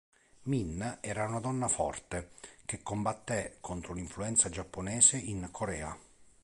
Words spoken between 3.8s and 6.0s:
l'influenza giapponese in Corea.